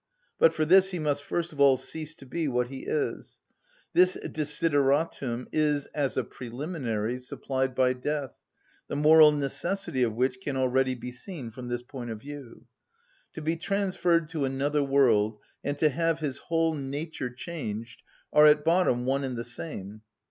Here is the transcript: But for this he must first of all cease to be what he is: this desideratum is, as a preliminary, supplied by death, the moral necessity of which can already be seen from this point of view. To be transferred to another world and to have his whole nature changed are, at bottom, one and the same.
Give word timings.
But 0.39 0.51
for 0.55 0.65
this 0.65 0.89
he 0.89 0.97
must 0.97 1.23
first 1.23 1.53
of 1.53 1.59
all 1.59 1.77
cease 1.77 2.15
to 2.15 2.25
be 2.25 2.47
what 2.47 2.69
he 2.69 2.85
is: 2.87 3.39
this 3.93 4.15
desideratum 4.17 5.45
is, 5.51 5.85
as 5.93 6.17
a 6.17 6.23
preliminary, 6.23 7.19
supplied 7.19 7.75
by 7.75 7.93
death, 7.93 8.33
the 8.87 8.95
moral 8.95 9.31
necessity 9.31 10.01
of 10.01 10.15
which 10.15 10.41
can 10.41 10.57
already 10.57 10.95
be 10.95 11.11
seen 11.11 11.51
from 11.51 11.67
this 11.67 11.83
point 11.83 12.09
of 12.09 12.19
view. 12.19 12.65
To 13.33 13.43
be 13.43 13.55
transferred 13.55 14.27
to 14.29 14.43
another 14.43 14.81
world 14.83 15.37
and 15.63 15.77
to 15.77 15.89
have 15.89 16.17
his 16.17 16.39
whole 16.39 16.73
nature 16.73 17.29
changed 17.29 18.01
are, 18.33 18.47
at 18.47 18.65
bottom, 18.65 19.05
one 19.05 19.23
and 19.23 19.37
the 19.37 19.45
same. 19.45 20.01